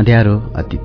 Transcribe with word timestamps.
अँध्यारो 0.00 0.40
अतीत। 0.56 0.80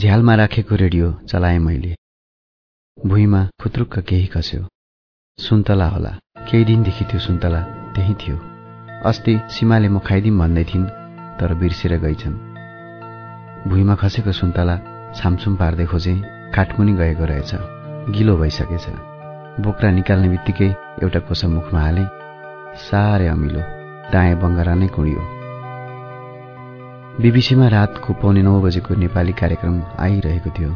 झ्यालमा 0.00 0.34
राखेको 0.34 0.74
रेडियो 0.74 1.12
चलाएँ 1.28 1.58
मैले। 1.58 1.94
भुइँमा 3.06 3.48
फुत्रुक्क 3.62 3.98
केही 3.98 4.26
खस्यो 4.26 4.68
सुन्तला 5.38 5.88
होला। 5.88 6.10
केही 6.38 6.64
दिनदेखि 6.64 7.04
त्यो 7.04 7.20
सुन्तला 7.20 7.62
त्यही 7.94 8.14
थियो। 8.14 8.36
अस्ति 9.04 9.40
सीमाले 9.50 9.88
म 9.88 9.98
खाइदिउँ 9.98 10.38
भन्दै 10.38 10.64
थिइन् 10.64 10.86
तर 11.40 11.54
बिर्सेर 11.54 11.98
गइछन्। 11.98 12.34
भुइँमा 13.68 13.94
खसेको 13.94 14.32
सुन्तला 14.32 14.76
छामछुम 15.14 15.56
पार्दै 15.56 15.86
खोजे। 15.86 16.37
काठमुनि 16.54 16.92
गएको 16.92 17.24
रहेछ। 17.24 17.54
गिलो 18.10 18.36
भइसकेछ। 18.36 18.86
बोक्रा 19.60 19.90
निकाल्ने 19.90 20.28
बित्तिकै 20.28 20.68
एउटा 21.02 21.18
कोसा 21.18 21.48
मुखमा 21.48 21.80
हाले 21.80 22.04
साह्रै 22.78 23.26
अमिलो 23.26 23.60
दायाँ 24.12 24.36
बङ्गरा 24.36 24.74
नै 24.74 24.86
कुडियो। 24.86 25.20
बिबिसीमा 27.20 27.68
रातको 27.68 28.12
पौने 28.12 28.42
नौ 28.42 28.60
बजेको 28.60 28.94
नेपाली 28.94 29.32
कार्यक्रम 29.32 29.82
आइरहेको 29.98 30.50
थियो। 30.50 30.70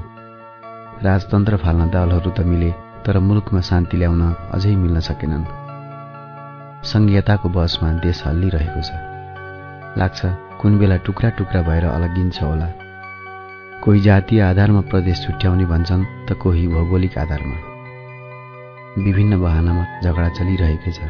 राजतन्त्र 1.02 1.56
फाल्न 1.56 1.90
दलहरू 1.90 2.30
त 2.30 2.40
मिले 2.40 2.70
तर 3.06 3.18
मुलुकमा 3.18 3.60
शान्ति 3.60 3.96
ल्याउन 3.96 4.22
अझै 4.52 4.76
मिल्न 4.76 5.00
सकेनन्। 5.00 5.44
सङ्घीयताको 6.84 7.48
बसमा 7.48 7.92
देश 7.92 8.26
हल्लिरहेको 8.26 8.80
छ। 8.82 8.90
लाग्छ 9.98 10.20
कुन 10.60 10.78
बेला 10.78 10.96
टुक्रा 10.96 11.30
टुक्रा 11.30 11.62
भएर 11.62 11.84
अलगिन्छ 11.84 12.42
होला। 12.42 12.81
कोही 13.82 14.00
जातीय 14.00 14.40
आधारमा 14.40 14.80
प्रदेश 14.80 15.26
छुट्याउने 15.26 15.64
भन्छन् 15.64 16.04
त 16.28 16.32
कोही 16.32 16.68
भौगोलिक 16.68 17.18
आधारमा। 17.18 17.56
विभिन्न 19.02 19.40
बहानामा 19.42 19.84
झगडा 20.04 20.28
चलिरहेकै 20.28 20.90
छ। 20.90 21.00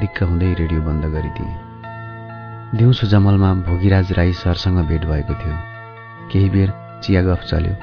दिक्क 0.00 0.22
हुँदै 0.22 0.54
रेडियो 0.54 0.80
बन्द 0.80 1.04
गरिदिए। 1.04 1.52
दिउँसो 2.78 3.06
जमलमा 3.06 3.54
भोगिराज 3.54 4.12
राई 4.12 4.32
सरसँग 4.32 4.88
भेट 4.88 5.04
भएको 5.04 5.34
थियो। 5.34 5.56
केही 6.32 6.48
बेर 6.50 6.72
चिया 7.04 7.22
गफ 7.22 7.42
चल्यो। 7.44 7.74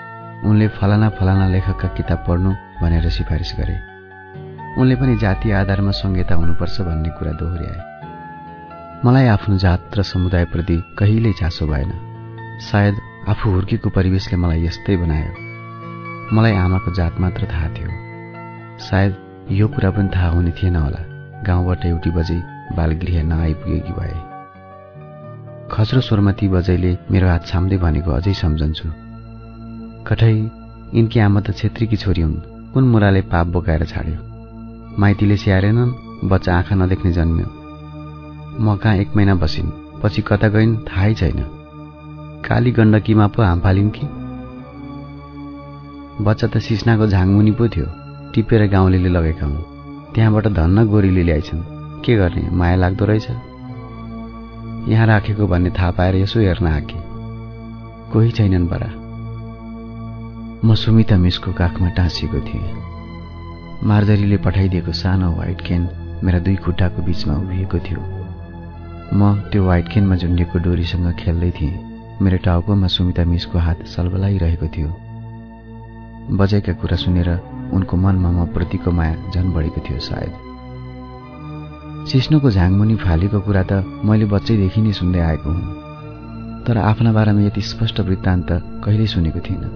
उनले 0.50 0.68
फलाना 0.68 1.10
फलाना 1.10 1.48
लेखकका 1.48 1.88
किताब 1.88 2.26
पढ्नु 2.28 2.52
भनेर 2.82 3.10
सिफारिस 3.10 3.54
गरे। 3.60 3.78
उनले 4.82 4.96
पनि 4.96 5.18
जातीय 5.18 5.54
आधारमा 5.54 5.92
संहिता 5.92 6.36
हुनुपर्छ 6.36 6.82
भन्ने 6.82 7.10
कुरा 7.10 7.32
दोहोऱ्याए। 7.32 7.80
मलाई 9.06 9.28
आफ्नो 9.28 9.58
जात 9.58 9.98
र 9.98 10.02
समुदायप्रति 10.04 10.78
कहिल्यै 10.98 11.34
चासो 11.34 11.68
भएन। 11.68 11.92
सायद 12.62 12.98
आफू 13.28 13.52
हुर्केको 13.52 13.90
परिवेशले 13.90 14.38
मलाई 14.38 14.66
यस्तै 14.66 14.98
बनायो। 14.98 15.32
मलाई 16.36 16.52
आमाको 16.52 16.92
जात 16.92 17.20
मात्र 17.20 17.48
थाहा 17.52 17.68
थियो। 17.68 17.90
सायद 18.80 19.16
यो 19.52 19.68
कुरा 19.68 19.92
पनि 19.92 20.10
थाहा 20.16 20.30
हुने 20.30 20.52
थिएन 20.52 20.76
होला। 20.76 21.02
गाउँबाट 21.44 21.86
एउटी 21.86 22.10
बजे 22.10 22.44
बालगृह 22.76 23.24
नआइपुगेकी 23.24 23.94
भए। 23.94 24.14
खस्रो 25.72 26.02
स्वरमा 26.02 26.32
ती 26.32 26.48
बजैले 26.48 26.98
मेरो 27.12 27.28
हात 27.28 27.48
छाम्दै 27.48 27.78
भनेको 27.78 28.12
अझै 28.12 28.34
सम्झन्छु। 28.34 28.90
कठै 30.04 30.34
यिनकी 30.94 31.20
आमा 31.20 31.40
त 31.40 31.52
छेत्रीकी 31.52 31.98
छोरी 31.98 32.22
हुन्। 32.22 32.72
कुन 32.74 32.84
मुराले 32.84 33.22
पाप 33.22 33.48
बोकाएर 33.48 33.86
छाड्यो? 33.86 34.18
माइतीले 35.00 35.38
स्याहारेनन् 35.38 36.28
बच्चा 36.30 36.58
आँखा 36.58 36.76
नदेख्ने 36.76 37.12
जन्म्यो। 37.12 37.46
म 38.64 38.76
कहाँ 38.78 38.96
एक 38.96 39.16
महिना 39.16 39.36
बसिन्? 39.36 39.72
पछि 40.04 40.22
कता 40.22 40.48
गइन्? 40.48 40.78
थाहै 40.78 41.14
छैन। 41.14 41.57
काली 42.46 42.72
गण्डकीमा 42.72 43.28
पो 43.28 43.44
हाम 43.44 43.60
फालिन् 43.60 43.92
कि? 43.96 44.08
बच्चा 46.24 46.48
त 46.48 46.58
सिस्नाको 46.58 47.08
झाङमुनि 47.08 47.52
पो 47.52 47.68
थियो। 47.68 47.86
टिपेर 48.32 48.72
गाउँले 48.72 48.98
लगेका 49.10 49.46
हुन्। 49.46 49.58
त्यहाँबाट 50.16 50.48
धन्न 50.48 50.88
गोरीले 50.88 51.24
ल्याइछन् 51.24 51.62
के 52.06 52.16
गर्ने? 52.16 52.50
माया 52.52 52.76
लाग्दो 52.76 53.06
रहेछ। 53.06 53.28
यहाँ 54.90 55.08
राखेको 55.08 55.48
भन्ने 55.48 55.70
थाहा 55.70 55.92
पाएर 55.92 56.16
यसो 56.16 56.40
हेर्न 56.40 56.68
आके। 56.68 56.96
कोही 58.12 58.32
छैनन् 58.32 58.68
बरा। 58.68 59.08
म 60.66 60.76
सुमिता 60.76 61.18
मिसको 61.18 61.54
काखमा 61.54 61.90
टाँसिएको 61.90 62.40
थिएँ। 62.40 62.76
मार्जरीले 63.84 64.38
पठाइदिएको 64.38 64.92
सानो 64.92 65.32
व्हाइट 65.32 65.62
केन 65.62 65.90
मेरा 66.24 66.40
दुई 66.40 66.56
खुट्टाको 66.56 67.02
बिचमा 67.02 67.34
उभिएको 67.34 67.80
थियो। 67.80 68.18
म 69.14 69.36
त्यो 69.36 69.64
व्हाइट 69.64 69.88
केनमा 69.88 70.16
झुन्डिएको 70.16 70.60
डोरीसँग 70.60 71.14
खेल्दै 71.14 71.52
थिएँ। 71.52 71.87
मेरो 72.22 72.38
टाउकोमा 72.38 72.88
सुमिता 72.88 73.24
मिसको 73.24 73.58
हात 73.60 73.86
सलबलाइरहेको 73.86 74.68
थियो। 74.68 74.90
बजेका 76.38 76.74
कुरा 76.74 76.98
सुनेर 76.98 77.30
उनको 77.74 77.98
मनमा 77.98 78.30
म 78.32 78.46
प्रतिको 78.54 78.92
माया 78.92 79.16
झन 79.32 79.52
बढेको 79.54 79.82
थियो 79.82 80.00
सायद। 80.00 80.34
सिस्नोको 82.10 82.50
झाङमुनि 82.52 82.96
फालेको 82.96 83.40
कुरा 83.40 83.64
त 83.64 83.86
मैले 84.04 84.26
बच्चैदेखि 84.26 84.82
नै 84.82 84.92
सुन्दै 84.92 85.20
आएको 85.20 85.50
हुँ। 85.50 86.64
तर 86.66 86.78
आफ्ना 86.78 87.12
बारेमा 87.14 87.42
यति 87.42 87.62
स्पष्ट 87.62 88.00
वृत्तान्त 88.00 88.50
कहिल्यै 88.84 89.08
सुनेको 89.08 89.40
थिइनँ। 89.40 89.70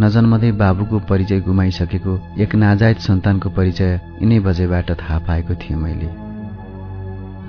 नजन्मदै 0.00 0.52
बाबुको 0.52 0.98
परिचय 1.10 1.40
गुमाइसकेको 1.40 2.12
एक 2.38 2.54
नाजायज 2.54 2.98
सन्तानको 2.98 3.48
परिचय 3.50 4.00
यिनै 4.22 4.38
बजेबाट 4.40 4.88
थाहा 4.94 5.18
पाएको 5.26 5.54
थिएँ 5.54 5.78
मैले। 5.78 6.08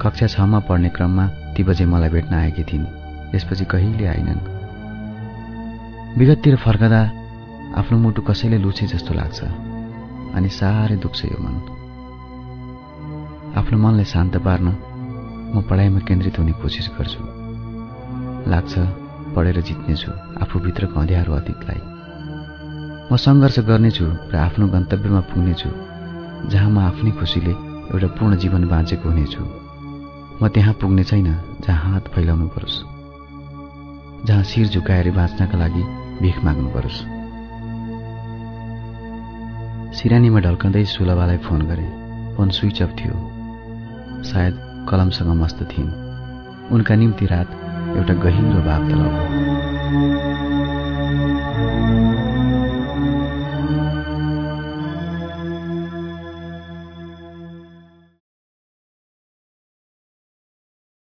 कक्षा 0.01 0.28
छमा 0.28 0.59
पढ्ने 0.68 0.90
क्रममा 0.90 1.25
ती 1.56 1.63
बजे 1.63 1.85
मलाई 1.85 2.09
भेट्न 2.09 2.34
आएकी 2.35 2.63
थिइन्। 2.63 3.03
यसपछि 3.36 3.66
कहिले 3.66 4.06
आइनन्। 4.08 4.42
विगततिर 6.18 6.56
फर्कँदा 6.66 7.02
आफ्नो 7.80 7.98
मुटु 7.98 8.22
कसैले 8.22 8.58
लुछे 8.58 8.86
जस्तो 8.88 9.14
लाग्छ 9.14 9.40
अनि 10.38 10.50
साह्रै 10.50 10.98
दुख्छ 10.98 11.26
यो 11.26 11.38
मन। 11.42 11.56
आफ्नो 13.58 13.78
मनलाई 13.78 14.06
शान्त 14.06 14.38
पार्न 14.46 14.68
म 15.54 15.62
पढाइमा 15.70 16.00
केन्द्रित 16.06 16.40
हुने 16.40 16.54
कोसिस 16.62 16.88
गर्छु। 16.98 17.22
लाग्छ 18.52 18.74
पढेर 19.36 19.58
जित्नेछु 19.62 20.12
आफूभित्रको 20.44 21.00
अँध्यारो 21.00 21.34
अतीतलाई 21.34 21.82
म 23.10 23.18
सङ्घर्ष 23.18 23.60
गर्नेछु 23.70 24.06
र 24.30 24.36
आफ्नो 24.38 24.68
गन्तव्यमा 24.70 25.22
पुग्नेछु 25.34 25.70
जहाँ 26.54 26.70
म 26.70 26.78
आफ्नै 26.90 27.12
खुसीले 27.18 27.54
एउटा 27.94 28.08
पूर्ण 28.18 28.38
जीवन 28.38 28.64
बाँचेको 28.70 29.10
हुनेछु। 29.10 29.42
म 30.42 30.48
त्यहाँ 30.54 30.74
पुग्ने 30.82 31.04
छैन 31.10 31.30
जहाँ 31.66 31.92
हात 31.94 32.08
फैलाउनु 32.14 32.48
परोस्। 32.54 32.93
जहाँ 34.26 34.44
शिर 34.44 34.68
झुकाएर 34.68 35.12
बाँच्नका 35.12 35.58
लागि 35.58 35.82
भिख 36.22 36.44
माग्नु 36.44 36.70
परोस्। 36.70 37.00
सिरानीमा 40.00 40.40
ढल्कँदै 40.40 40.86
सुलभालाई 40.86 41.38
फोन 41.38 41.62
गरे। 41.62 41.86
फोन 42.38 42.50
स्विच 42.50 42.82
अफ 42.82 42.90
थियो। 42.90 43.16
सायद 44.24 44.88
कलमसँग 44.90 45.28
मस्त 45.28 45.64
थिइन्। 45.64 45.92
उनका 46.72 46.96
निम्ति 46.96 47.26
रात 47.26 47.50
एउटा 47.98 48.14
गहिरो 48.14 48.62
भाव 48.62 48.90
तलाउ 48.90 50.33